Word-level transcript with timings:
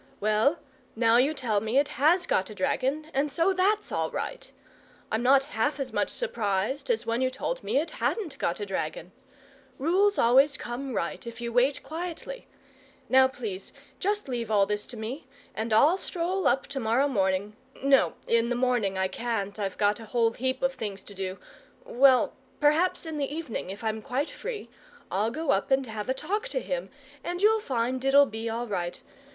Well, 0.19 0.57
now 0.95 1.17
you 1.17 1.35
tell 1.35 1.61
me 1.61 1.77
it 1.77 1.89
HAS 1.89 2.25
got 2.25 2.49
a 2.49 2.55
dragon, 2.55 3.11
and 3.13 3.31
so 3.31 3.53
THAT'S 3.53 3.91
all 3.91 4.09
right. 4.09 4.51
I'm 5.11 5.21
not 5.21 5.43
half 5.53 5.79
as 5.79 5.93
much 5.93 6.09
surprised 6.09 6.89
as 6.89 7.05
when 7.05 7.21
you 7.21 7.29
told 7.29 7.63
me 7.63 7.77
it 7.77 7.89
HADN'T 7.91 8.39
got 8.39 8.59
a 8.59 8.65
dragon. 8.65 9.11
Rules 9.77 10.17
always 10.17 10.57
come 10.57 10.93
right 10.95 11.27
if 11.27 11.39
you 11.39 11.53
wait 11.53 11.83
quietly. 11.83 12.47
Now, 13.09 13.27
please, 13.27 13.73
just 13.99 14.27
leave 14.27 14.47
this 14.47 14.51
all 14.51 14.65
to 14.65 14.97
me. 14.97 15.27
And 15.53 15.71
I'll 15.71 15.99
stroll 15.99 16.47
up 16.47 16.65
to 16.69 16.79
morrow 16.79 17.07
morning 17.07 17.55
no, 17.83 18.15
in 18.25 18.49
the 18.49 18.55
morning 18.55 18.97
I 18.97 19.07
can't, 19.07 19.59
I've 19.59 19.77
got 19.77 19.99
a 19.99 20.05
whole 20.05 20.31
heap 20.31 20.63
of 20.63 20.73
things 20.73 21.03
to 21.03 21.13
do 21.13 21.37
well, 21.85 22.33
perhaps 22.59 23.05
in 23.05 23.19
the 23.19 23.31
evening, 23.31 23.69
if 23.69 23.83
I'm 23.83 24.01
quite 24.01 24.31
free, 24.31 24.67
I'll 25.11 25.29
go 25.29 25.51
up 25.51 25.69
and 25.69 25.85
have 25.85 26.09
a 26.09 26.15
talk 26.15 26.47
to 26.47 26.59
him, 26.59 26.89
and 27.23 27.39
you'll 27.43 27.59
find 27.59 28.03
it'll 28.03 28.25
be 28.25 28.49
all 28.49 28.65
right. 28.65 28.99